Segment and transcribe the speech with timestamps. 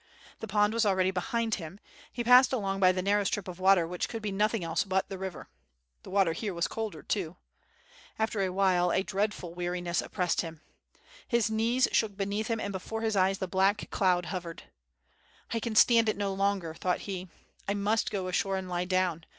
[0.39, 1.79] The pond was already behind him,
[2.11, 5.09] he passed along by the narrow strip of water which could be nothing else but
[5.09, 5.47] the river.
[6.01, 7.35] The water here was colder too.
[8.17, 10.61] After awhile a dreadful weariness oppressed him.
[11.27, 14.63] His knees shook beneath him and before his eyes the black cloud hovered.
[15.53, 17.29] "I can stand it no longer," thought he,
[17.67, 19.27] "I must go ashore and lie down.